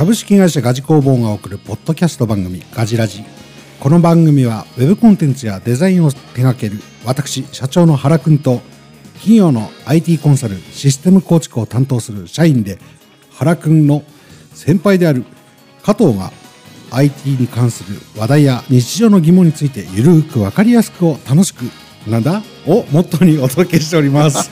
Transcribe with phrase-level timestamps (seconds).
[0.00, 3.22] 株式会社ガジ工房が送るポッドキャスト番組ガジラジ。
[3.80, 8.62] この番組はウェブコンテンツやデザインを手掛ける私社長の原くんと
[9.16, 12.78] 企業の IT コンサルシステム構築を担当する社員で
[13.34, 14.02] 原くんの
[14.54, 15.26] 先輩である
[15.82, 16.32] 加藤が
[16.92, 21.64] IT に関する話題や日常の疑問についてゆるーく分かりやすくを楽しく
[22.08, 22.42] なんだ？
[22.66, 24.50] をモットーにお届けしております。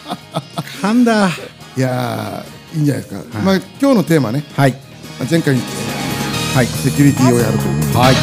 [0.80, 1.28] 噛んだ。
[1.76, 4.44] いやーいいんじゃないですか、まあ今日のテーマね。
[4.54, 4.72] はい。
[4.72, 4.78] ま
[5.24, 6.66] あ前回はい。
[6.66, 7.96] セキュリティをやるという。
[7.96, 8.14] はい。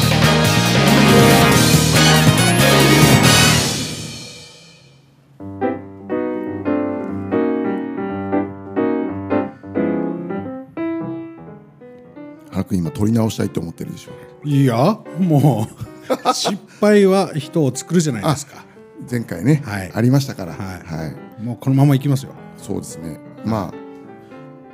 [12.52, 14.12] 原君今取り直したいと思ってるでしょ。
[14.48, 15.68] いやも
[16.10, 18.66] う 失敗は人を作るじゃないですか。
[19.10, 19.92] 前回ね、はい。
[19.94, 20.54] ありましたから。
[20.54, 20.62] はい。
[20.86, 21.08] は
[21.40, 22.32] い、もうこのままいきますよ。
[22.58, 23.20] そうですね。
[23.44, 23.85] まあ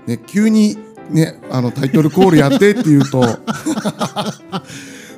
[0.07, 0.77] ね急に
[1.09, 3.23] ねあのタイトルコールやってっていうと。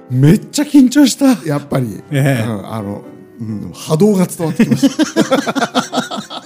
[0.10, 1.48] めっちゃ緊張した。
[1.48, 2.46] やっぱり、ええ。
[2.46, 3.02] うんあの、
[3.40, 6.44] うん、波動が伝わってきました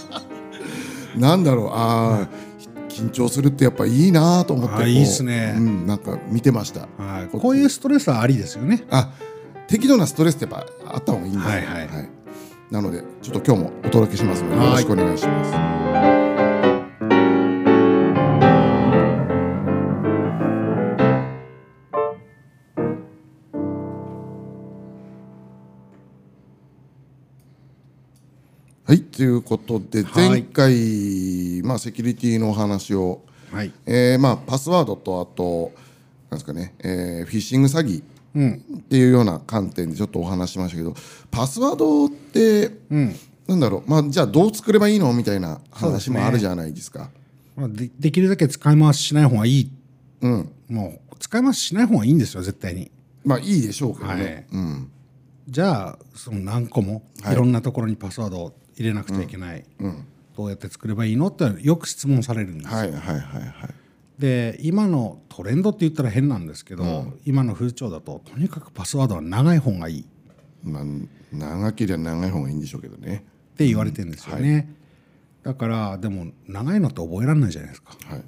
[1.20, 1.70] なんだろう。
[1.74, 2.48] あー
[2.88, 5.56] 緊張するってやっぱいいなと思っていいっすね。
[5.58, 6.82] うん、なんか見てました。
[6.98, 7.28] はい。
[7.28, 8.86] こういうストレスはありですよね。
[8.90, 9.12] あ
[9.68, 12.10] 適度なストレスってやっぱあった方がいいんだよはいはい
[12.72, 15.87] なのでちょっと今日もお届けしますのではいよろしくお願いします
[28.88, 30.30] はいということではい。
[30.30, 33.22] 前回、まあ、セキュリティのお話を、
[33.52, 33.74] はい。
[33.86, 35.74] えーまあ、パスワードとあと
[36.30, 38.02] なんですかね、えーフィッシング詐欺
[38.34, 38.64] うん。
[38.78, 40.94] っていうような観点でちょっとお話ししましたけど
[41.30, 43.16] パスワードって、うん。
[43.48, 47.10] なんだろう、まあ、じゃあどう作ればいいのみたいな話もあるじゃないですか。
[47.58, 49.72] まあでできるだけ使い回ししない方がいい。
[50.22, 52.90] うん、もう使い回ししない方がいいんですよ絶対に。
[53.26, 54.24] まあいいでしょうけどね。
[54.24, 54.46] はい。
[54.54, 54.92] うん。
[55.50, 57.34] じゃあその何個もはい。
[57.34, 60.06] いろんなところにパスワードを入れなくちゃいけない、うん、
[60.36, 63.22] どうやって作ればいいのってよく質問されるんです、はいはいはいはい。
[64.20, 70.02] で今のトレンドって言ったら変なんですけど、今の風潮だととにかくパスワードは長い方がいい。
[70.02, 70.06] っ
[70.64, 70.84] まあ
[71.32, 73.26] 長ければ長い方がいいんでしょうけどね。
[73.56, 74.72] て言われてるんですよね、
[75.44, 77.94] だからでも長いのって覚えられないじゃないですか。
[78.06, 78.24] はい。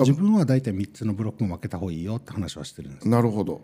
[0.00, 3.08] 自分は大体3つのブロックに分けた方がいいよって話はしてるんです。
[3.08, 3.60] なるほど。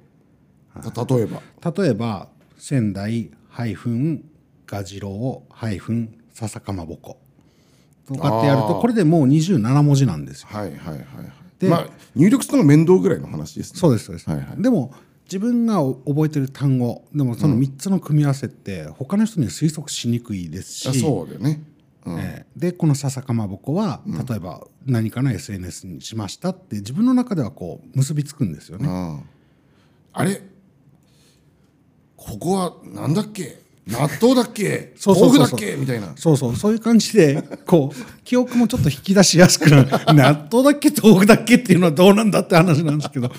[0.92, 1.42] た例えば。
[1.72, 2.28] 例えば
[2.58, 4.24] 仙台ハイフン
[4.68, 7.18] ガジロウハイフン笹かまぼこ。
[8.06, 10.48] とかってやるとこれでもう27文字なんですよ。
[10.50, 11.02] はいはいはいはい。
[11.58, 13.80] でまあ入力するのが面倒ぐらいの話ですね。
[13.80, 14.62] そうですそうです、はいはい。
[14.62, 21.62] でも自分が覚えてる単語でもその3つの組み合わせって他の人には推測しにくいですし、あそうだよね。
[22.06, 22.18] うん。
[22.18, 28.88] えーでこの笹かまぼこは例えば何かの SNS にしましたって自分の中ではこう結びつくんですよね。
[28.88, 29.22] うん
[30.12, 30.40] あれ？
[32.16, 33.60] ここはなんだっけ？
[33.88, 34.92] 納豆だっけ？
[34.96, 35.56] そうそうそうそう。
[35.56, 35.76] 豆腐だっけ？
[35.76, 36.12] みたいな。
[36.16, 36.56] そうそう。
[36.56, 39.88] そういう感じでこう記憶もちょっと引き出しやすくなる。
[40.14, 40.90] 納豆だっけ？
[41.02, 43.30] 豆腐だっけっていうのはどうなんだって話なんですけど。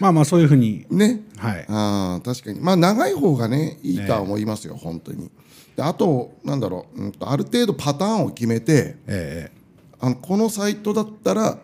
[0.00, 0.86] まあまあそういうふうに。
[0.90, 1.22] ね。
[1.38, 1.64] はい。
[1.68, 2.60] あー確かに。
[2.60, 5.30] まあ長い方がねいいとは思いますよ、本当に。
[5.76, 9.50] であとなんだろう、うんと、ある程度パターンを決めてえ
[10.00, 11.58] あのこのサイトだったら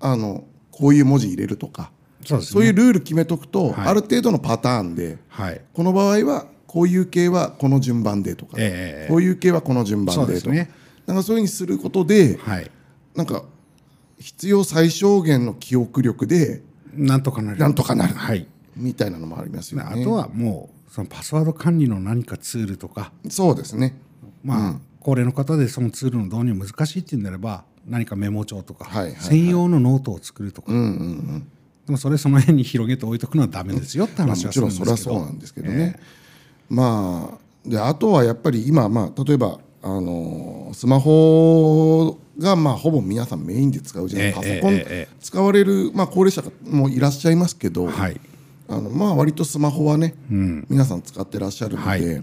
[0.00, 1.90] あのこういう文字入れるとか。
[2.22, 2.52] えそうですね。
[2.54, 3.86] そういうルール決めとくと、はい。
[3.88, 5.60] ある程度のパターンではい。
[5.74, 10.54] この場合はこういう系はこの順番でとか、ええこういう系はこの順そ番でとか。
[10.54, 10.70] ね。
[11.06, 12.70] なんかそういうふうにすることではい。
[13.14, 13.44] なんか
[14.18, 16.62] 必要最小限の記憶力で
[16.94, 17.58] なんとかなる。
[17.58, 18.14] なんとかなる。
[18.14, 18.46] はい。
[18.74, 19.86] みたいなのもありますよね。
[19.88, 23.12] あとはもうそのパスワード管理の何かツールとか。
[23.28, 23.98] そうですね。
[24.42, 29.20] まあ、高齢の方でそのツールの導入難しいっていうんであれば何かメモ帳とか、はいはいはい。
[29.20, 31.50] 専用のノートを作るとか、うんうんうん。
[31.86, 36.00] でもそれその辺に広げて置いとくのはダメですよってまあ、話はすもちろんるんですけど、それはそうなんですけどね。
[36.68, 48.20] まあであとはやっぱり今まあ例えばあのスマホがまあほぼ皆さんメインで使うじゃない、ええパソコン使われるまあ高齢者もいらっしゃいますけど、はい。
[48.68, 52.22] あのまあ割とスマホはね、皆さん使ってらっしゃるので、はい。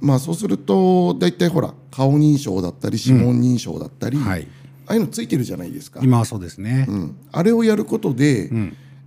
[0.00, 4.46] まあそうすると大体ほら顔認証だったり指紋認証だったり、はい。
[4.86, 6.00] ああいうのついてるじゃないですか。
[6.02, 7.16] 今はそうですね、うん。
[7.32, 8.50] あれをやることで、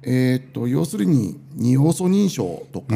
[0.01, 2.95] えーっと要するに二要素認証とか、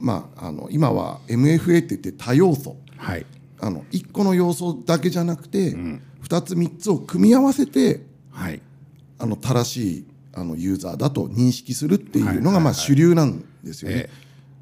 [0.00, 2.76] まあ、あの今は MFA って言って多要素。
[2.96, 3.26] はい。
[3.60, 8.60] あの1個の要素だけじゃなくて、2つ3つを組み合わせてはい。
[9.18, 14.08] あの正しいあのユーザーだと認識するっていうのがまあ主流なんですよね。
[14.08, 14.10] え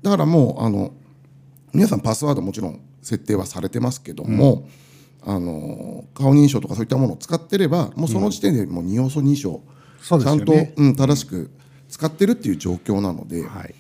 [0.03, 0.93] だからもうあの
[1.73, 4.69] 皆さんパスワードもちろん設定はされてますけども、
[5.23, 9.63] あの顔認証とかそういったものを使ってればもうその時点でもう二要素認証
[10.01, 11.51] そうちゃんと、うん、正しく
[11.89, 13.75] 使ってるっていう状況なので、はい。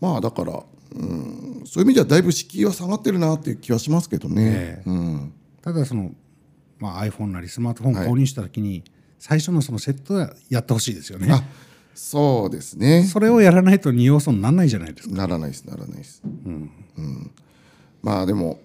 [0.00, 0.62] まあだから、
[0.98, 4.42] うん、そういう意味ではだいぶ敷居は下がってるなっていう気はしますけどね。
[4.44, 4.90] ええ。
[4.90, 5.32] うん、
[5.62, 6.12] ただその、
[6.78, 8.84] まあ、iPhone なりスマートフォン購入した時に、
[9.18, 11.28] 最初のそのセットはやってほしいですよね。
[11.32, 11.42] あ
[11.94, 13.04] そうですね。
[13.04, 15.14] それをやらないと2要素にならないじゃないですか。
[15.14, 16.22] ならないですならないです。
[16.24, 16.70] うん。
[18.02, 18.60] まあでも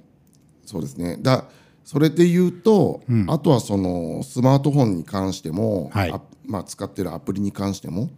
[0.66, 1.18] そうですね。
[1.22, 1.46] だ
[1.86, 6.12] それで言うと、あとはそのスマートフォンに関しても、はい。
[6.12, 8.10] あまあ、使ってるアプリに関しても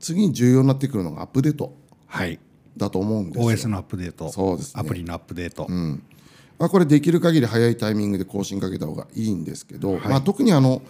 [0.00, 1.76] 次に重要になってくるのがアップデート。
[2.06, 2.38] はい
[2.76, 3.50] だと思うんですよ。
[3.50, 4.30] OS のアップデート。
[4.30, 4.80] そうですね。
[4.80, 5.66] アプリのアップデート、
[6.58, 10.82] まあ、これできる限り早いタイミングで更新かけた方がいいんですけど、まあ、特にあの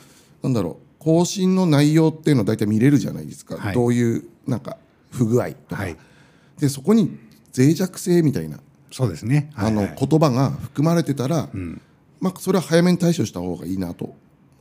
[0.42, 3.74] なんだろう更新の内容っていうのを大体見れるじゃないですか、はい。
[3.74, 4.76] どういうなんか
[5.10, 5.96] 不具合とか、はい。
[6.58, 7.18] でそこに
[7.56, 9.50] 脆弱性みたいなそうですね。
[9.54, 9.86] あのはい。
[9.88, 11.48] はい言葉が含まれてたら、
[12.20, 14.14] まあ、それは早めに対処した方がいいなと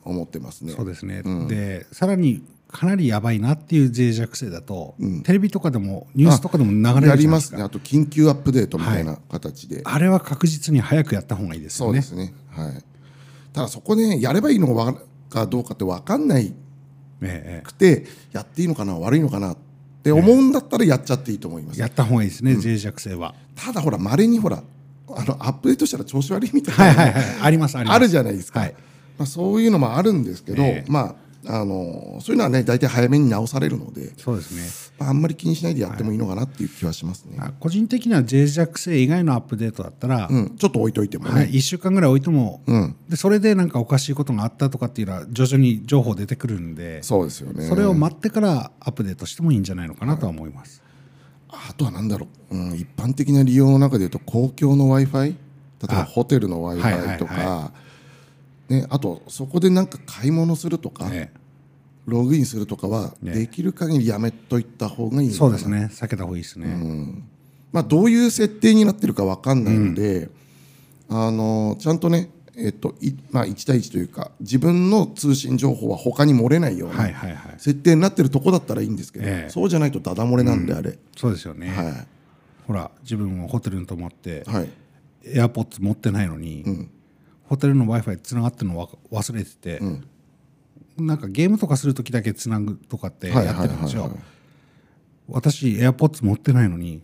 [0.03, 0.73] 思ってますね。
[0.73, 7.31] そうですね、でさらにかなりやばいなっていう脆弱性だと、テレビとかでもニュースとかでも流れるじゃやりないでか。
[7.31, 7.63] ますすね。
[7.63, 12.01] あと緊急アップデートみたいな形で、あれは確実に早くやった方がいいですよね。
[12.01, 12.33] そうですね。
[12.49, 12.83] はい。
[13.53, 14.95] ただそこねやればいいのか
[15.29, 16.53] かどうかって分かんない
[17.21, 19.57] ええくてやっていいのかな悪いのかなっ
[20.03, 23.35] て思うんだったらやっちゃっていいと思います、やった方がいいですね、脆弱性は。
[23.55, 24.63] ただほらまれにほら
[25.09, 27.23] あのアップデートしたら調子悪いみたいな、はいはいはい。
[27.41, 27.95] ありますあります。
[27.97, 28.73] あるじゃないですか、はい。
[29.17, 30.91] まあ、そういうのもあるんですけど、ええ。
[30.91, 31.15] まあ
[31.47, 34.91] あのそういうのはね大体早めに直されるので、そうですね。
[34.99, 42.95] まあ、あんまり気にしないでやってもいいのかなっていう気はしますね、あ個人的には脆弱性以外のアップデートだったら、うん、ちょっと置いといてもね、はい、1週間ぐらい置いても、ん。
[43.09, 47.67] でそれでなんかおかしいことがあったとかっていうのは徐々に情報出てくるんでそうですよね。
[47.67, 50.81] それを待ってからアップデートしてもいいんじゃないのかなとは思います。
[51.49, 55.35] あとは何だろう、うん、一般的な利用の中でいうと公共の w i f i 例
[55.83, 57.71] えばあホテルの w i はい f はい i とか、は
[58.71, 61.31] ね、あとそこでなんか買い物するとか、え
[62.05, 63.33] ログインするとかはね。
[63.33, 65.49] できる限りやめといた方がいいえのかな。
[65.49, 65.89] そうですね。
[65.91, 66.67] 避けた方がいいですね。
[67.71, 70.29] まあ、どういう設定になってるか分かんないので、
[71.09, 77.53] あのちゃんとね、えっといまあ、1対1というか自分の通信情報は他に漏れないようなはいはいはい。
[77.57, 79.49] 設定になってるとこだったらいいんですけど、ええ。
[79.49, 82.05] そうじゃないとダダ漏れなんであれ、そうですよね、は
[82.67, 84.69] ほら自分もホテルに泊まってい、はい、
[85.25, 86.89] エアポッツ持ってないのに、
[87.51, 89.81] ホテルの w i f i つながってるのわ忘れてて、
[90.97, 94.09] なんかゲームとかする時だけつなぐとかってやってるんですよ。
[95.27, 97.01] 私エアポッツ持ってないのに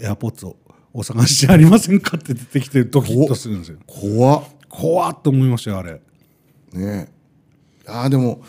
[0.00, 0.56] エアポッツを
[0.92, 3.78] お探しじゃありませんかって出てきてドキッとするんですよ。
[3.86, 4.44] 怖っ。
[4.68, 6.00] 怖っと思いましたよあれ。
[6.72, 7.08] ね。
[7.86, 8.42] あーでも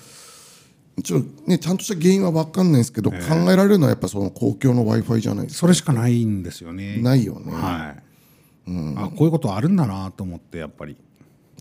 [1.04, 3.18] ちょねちゃんとした原因は分かんないですけど、考
[3.52, 5.60] えられるのはやっぱその公共の w i f i じゃないですか。
[5.60, 6.98] それしかないんですよね。
[6.98, 8.04] ないよね、はい、
[8.98, 10.98] あこういうことあるんだなと思ってやっぱり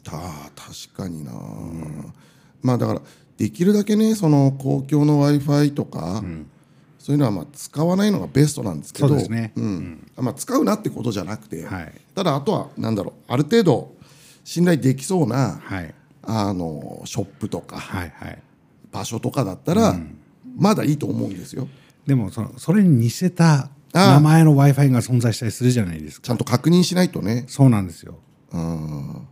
[0.07, 0.13] た。
[0.55, 1.33] 確かにな、
[2.63, 3.03] まあだから
[3.37, 6.23] できるだけねその公共の w i f i とか、
[6.99, 9.15] そういうのはまあ使わないのがベストなんですけどそ
[9.57, 10.11] うん。
[10.17, 11.93] まあ、使うなってことじゃなくて、はい。
[12.15, 13.95] ただあとはなんだろうある程度
[14.45, 15.95] 信頼できそうなはい。
[16.23, 18.43] あのショップとかはいはい。
[18.91, 19.97] 場所とかだったら、
[20.57, 21.69] まだいいと思うんですよ。
[22.07, 24.15] でもそのそれに似せたああ。
[24.15, 26.27] 名前の w i f i が存在したりするじゃないですか。
[26.27, 27.45] ちゃんと確認しないとね。
[27.49, 28.19] そうなんですよ。
[28.53, 29.29] うん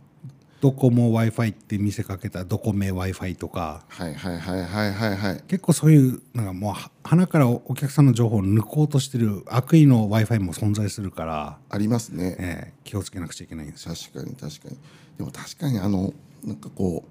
[0.61, 3.83] ドコモ w i f i って見せかけたドコメ w i f i とか。
[3.87, 5.43] はいはいはいはいはいはい。
[5.47, 13.93] 結構そういうなんかもうは鼻からお客さんの情報を抜こうとしてる悪意の w i f i も存在するから、ありますね、ええ気をつけなくちゃいけないんですよ。
[13.93, 14.77] 確かに確かに。
[15.17, 17.03] でも確かにあのなんかこ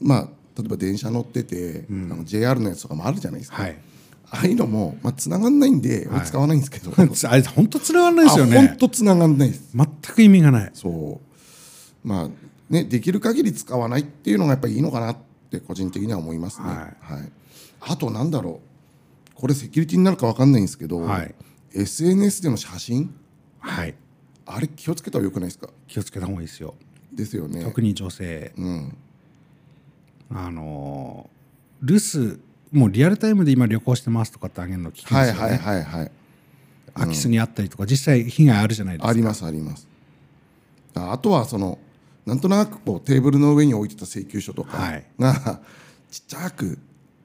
[0.00, 3.78] うまあ例えば電車乗ってて、あの JR のやつとかもあるじゃないですか、はい。
[4.30, 6.92] ああいうのも、まあ繋がんないんで、俺使わないんですけど。
[6.96, 9.68] あれ本当つながらないですよあね本当繋がんないです。
[9.74, 10.70] 全く意味がない。
[10.72, 11.20] そ
[12.04, 12.08] う。
[12.08, 12.30] まあ
[12.68, 15.16] ねできる限り使わないっていうのがやっぱりいいのかなっ
[15.50, 17.32] て個人的には思いますね、はい。
[17.80, 19.40] あとなんだろう。
[19.40, 21.34] これセキュリティになるか分かんないんですけど、はい。
[21.74, 23.14] SNS での写真？
[23.60, 23.94] はい。
[24.46, 25.68] あれ気をつけた方がよくないですか？
[25.86, 26.74] 気をつけた方がいいですよ。
[27.12, 27.62] ですよね。
[27.62, 28.52] 特に女性。
[28.56, 28.96] うん。
[30.30, 31.36] あのー
[31.82, 32.40] 留守
[32.72, 36.12] もうリアルタイムで今旅行してますとかってあげるの危険ですよね、はいはいはいはい。
[36.94, 39.08] 空き巣にあったりとか実際被害あるじゃないですか。
[39.10, 39.86] ありますあります。
[40.94, 41.78] ああとはその
[42.26, 45.06] なんとなくこうテーブルの上に置いてた請求書とかはい。
[45.18, 45.60] が、
[46.10, 46.78] ちっちゃく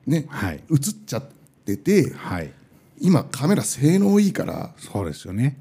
[0.05, 0.63] ね、はい。
[0.72, 1.24] 映っちゃっ
[1.65, 2.53] ててはい。
[3.00, 5.58] 今カメラ性能いいからそうですよね。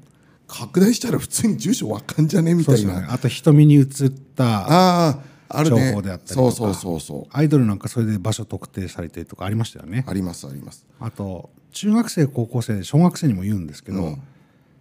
[0.47, 3.07] 拡大したら普通に住所わかんじゃねみたいな、ね。
[3.09, 3.85] あと瞳に映っ
[4.35, 5.19] たああ
[5.49, 5.89] あるね。
[5.89, 6.51] 情報であったりとか。
[6.51, 7.27] そうそうそうそう。
[7.31, 10.05] アイドルなんかそれで場所特定されてるとかありましたよね。
[10.07, 10.85] ありますあります。
[10.99, 14.17] あと中学生高校生小学生にも言うんですけど、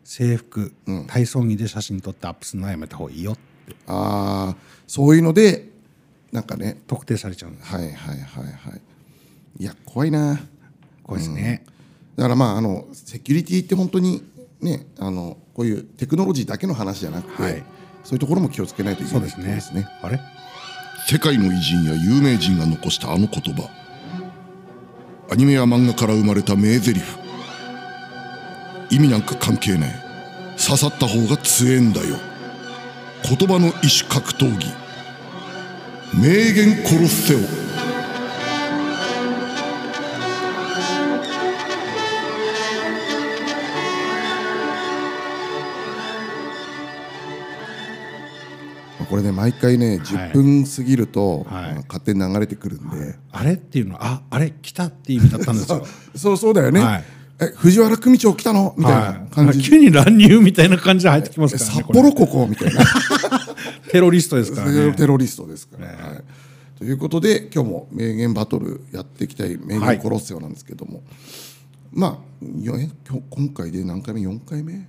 [0.04, 0.72] 制服、
[1.06, 3.42] 体操着で写真撮ってアップするのはやめた方がいいよって
[3.86, 5.68] ああそういうので
[6.32, 8.80] なんかね特定されちゃうはいはいはいはい。
[9.58, 10.40] いや怖いな。
[11.02, 11.64] これですね、
[12.16, 14.22] だからまああのセキュリティって本当に
[14.60, 17.62] ねあのこういうテクノロジーだけの話じゃなくて、はい。
[18.04, 19.54] そういうところも気をつけないといけないですね。
[19.54, 19.86] ですね。
[20.02, 20.20] あれ？
[21.08, 23.68] 世界の偉人や有名人が残したあの言葉。
[25.30, 27.02] アニメや漫画から生まれた名台詞。
[28.90, 29.94] 意味なんか関係ね
[30.56, 32.16] え刺さった方が強えんだよ
[33.24, 34.80] 言葉の異種格闘技。
[36.14, 37.44] 名言コロッセオま
[49.02, 51.74] あこれね毎回ね10分過ぎると、はい。
[51.88, 55.86] 勝手に流れてくるんで、あれっていうのはああれ来たっていう意味だったんですよ。
[56.16, 58.74] そうそうだよね、はいえ藤原組長来たの？
[58.76, 62.80] みたいな感はい、じ、急に乱入みたいな感じで入ってきますからね札幌ここみたいな。
[63.90, 64.92] テロリストですからね。
[64.96, 71.02] テロリストですから、はい、ということで今日も名言バトルやっていきたい名はい言コロッセオなんですけども、
[71.92, 74.86] まあよえ今日今回で何回目？4回目？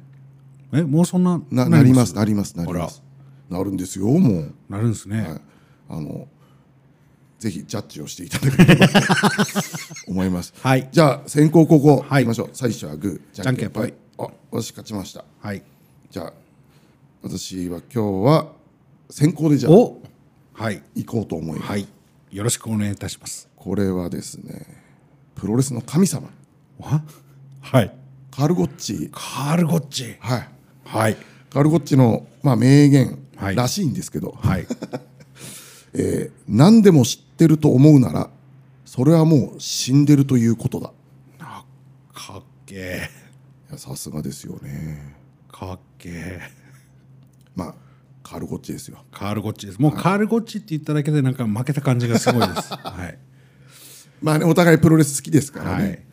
[0.73, 2.15] えもうそんなななります？
[2.15, 3.01] なりますなります
[3.49, 4.53] なるんですよもう。
[4.69, 5.25] なるんですね、
[5.89, 6.27] あの
[7.41, 8.93] ぜひジャッジをしていただければと
[10.07, 10.53] 思います。
[10.61, 10.87] はい。
[10.91, 12.05] じゃあ先攻後攻。
[12.07, 12.21] はい。
[12.21, 12.49] いきましょう。
[12.53, 13.35] 最初はグー。
[13.35, 13.87] じゃんけんぽい。
[13.87, 13.93] じ。
[14.19, 15.25] あ私勝ちました。
[15.39, 15.63] はい。
[16.11, 16.33] じゃあ
[17.23, 18.51] 私は今日は
[19.09, 19.99] 先攻でじゃあお
[20.53, 20.83] はい。
[20.93, 21.69] 行こうと思います。
[21.71, 21.87] はい。
[22.29, 23.49] よろしくお願いいたします。
[23.55, 24.63] これはですね
[25.33, 26.29] プロレスの神様。
[26.77, 27.01] わ？
[27.61, 27.91] はい。
[28.29, 29.09] カルゴッチ。
[29.11, 30.15] カールゴッチ。
[30.19, 30.49] はい。
[30.85, 31.17] はい。
[31.49, 33.55] カルゴッチのまあ名言はい。
[33.55, 34.67] らしいんですけど、はい。
[35.93, 38.29] えー何でも知ってると思うなら
[38.85, 40.91] それはもう死んでるということだ。
[41.39, 41.63] あ
[42.13, 45.15] かっけえさすがですよね。
[45.49, 46.41] かっけえ
[47.55, 47.75] まあ
[48.23, 49.03] カルゴッチですよ。
[49.11, 53.17] カールゴッチですもうカールゴッチって言っただけでなんか負けた感じがすごいですはい
[54.21, 56.05] まあねお互いプロレス好きですからね。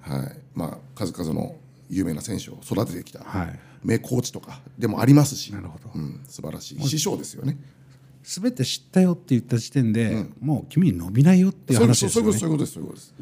[0.00, 0.36] はい。
[0.54, 1.56] まあ数々の
[1.88, 7.56] 有名な選手を育ててきた、はい名コーチとかでもありますし、なるほどうん、素晴らしい師匠ですよね。
[8.26, 12.32] 全て知ったよって言った時点で、もう君に伸びないよっていう話ですよね。
[12.32, 13.14] そういうことですそういうことです。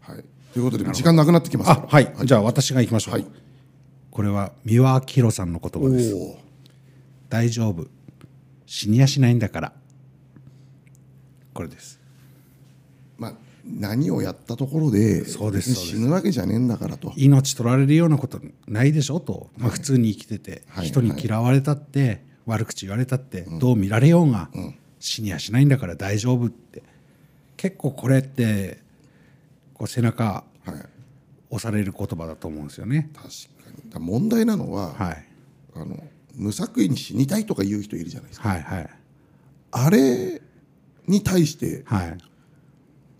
[0.00, 0.24] はい。
[0.52, 1.80] ということで時間なくなってきます。
[1.88, 3.26] はい、じゃあ私が行きましょう、はい。
[4.12, 6.14] これは三輪明宏さんの言葉です。
[7.28, 7.88] 大丈夫。
[8.64, 9.72] 死にやしないんだから。
[11.52, 11.98] これです。
[13.18, 13.34] まあ
[13.66, 17.12] 何をやったところでそうです死ぬわけじゃねえんだからと。
[17.16, 20.86] 命取られるようなことないでしょと、まあ、普通に生きてて、はい。
[20.86, 24.48] 人に嫌われたって、悪口言われたって、どう見られようが、
[24.98, 26.82] 死にやしないんだから大丈夫って
[27.56, 28.78] 結構これって
[29.74, 30.74] こう背中はい。
[31.54, 33.10] 押される言葉だと思うんですよね。
[33.14, 33.28] 確
[33.92, 34.04] かに。
[34.04, 35.24] 問題なのは、はい、
[35.76, 36.02] あの
[36.34, 38.48] 無作為に死にたいとか言う人いるじゃないですか。
[38.48, 38.90] はいはい
[39.76, 40.40] あれ
[41.08, 42.18] に対してはい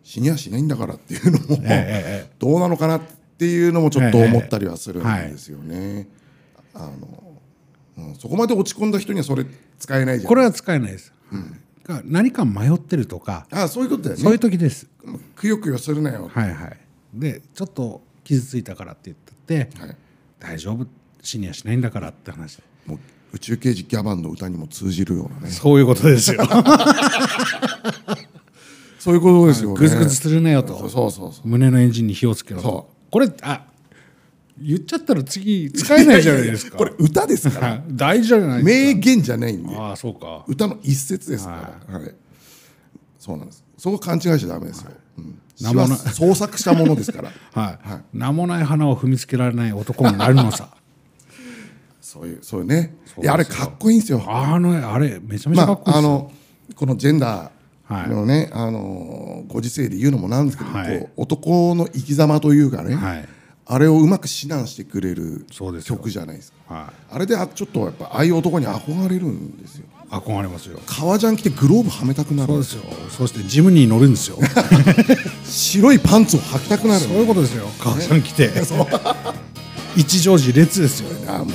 [0.04, 3.00] 死にはしないんだからっていうのも、ええどうなのかなっ
[3.38, 6.06] ていうのもちょっと思ったりはするんはいですよね。
[6.74, 7.33] あの、
[7.96, 9.46] うん、そこまで落ち込んだ人にはそれ
[9.78, 10.28] 使えないじゃん。
[10.28, 11.12] これは使えないです。
[11.84, 14.22] が何か迷ってるとかあそういうことだよね。
[14.22, 14.88] そういう時です。
[15.36, 16.30] くよくよするなよ。
[16.32, 16.78] はいはい。
[17.14, 19.32] でちょっと傷ついたからって言って
[19.70, 19.96] て、はい
[20.40, 20.86] 大丈夫？
[21.22, 22.98] 死にはしないんだからって話もう
[23.32, 25.50] 宇宙刑事ギャバンの歌にも通じるようなね。
[25.50, 26.44] そういうことですよ。
[28.98, 29.76] そういうことですよね。
[29.76, 31.48] グズグズするなよとそうそうそうそう。
[31.48, 33.66] 胸のエンジンに火をつけろとそこれあ
[34.58, 36.78] 言っちゃったら次使えないじゃないですか。
[36.78, 37.68] これ歌ですから。
[37.68, 39.74] は い大事じゃない名言じゃないんで。
[39.74, 40.44] かああそうか。
[40.46, 42.14] 歌の一節ですから、はい。
[43.18, 43.64] そうなんです。
[43.76, 47.30] そこ勘違いしちゃダメですよ、うん、詩は名もな創作したものですから。
[47.52, 47.78] は
[48.14, 50.68] い、名もない花を踏みつけられない男になるのさ。
[52.00, 52.96] そういうそういうね。
[53.20, 54.22] いやあれかっこいいんですよ。
[54.26, 56.32] あのあれめちゃめちゃかっこいいまああの
[56.76, 61.08] このジェンダーのね、あのご時世で言うのもなんですけど、はい。
[61.16, 63.28] 男の生き様というかね、はい
[63.66, 65.46] あれをうまく指南してくれる
[65.82, 66.74] 曲じゃないですか。
[66.74, 69.86] はあれであちょっとやっぱああいう男に憧れるんですよ。
[70.10, 70.78] い、憧れますよ。
[70.86, 72.82] 革ジャン着てグローブはめたくなるそうですよ。
[73.10, 74.38] そしてジムに乗るんですよ。
[75.44, 77.66] 白いパンツを履きたくなるそういうことですよ。
[77.78, 78.50] 母さん来て。
[79.96, 81.08] 一乗寺列ですよ。
[81.28, 81.54] あもうね。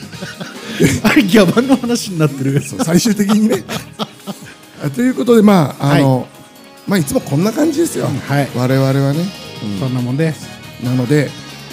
[1.02, 2.62] あれギャバンの話になってる。
[2.84, 3.64] 最終的にね。
[4.84, 6.28] あということでまああの、
[6.86, 8.48] まあいつもこんな感じですよ、はい。
[8.54, 9.24] 我々はね、
[9.78, 11.30] そんなもんですなので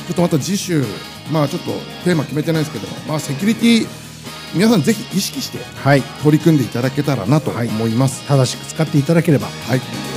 [0.08, 0.84] ちょっとまた次週
[1.32, 1.72] まあちょっと
[2.04, 3.88] テーマ決めてないですけどまあセキュリティ
[4.54, 6.02] 皆さんぜひ意識してはい。
[6.24, 9.48] 取り組んでいただけたらなと思います、正しく使っていただければ。
[9.48, 10.17] はい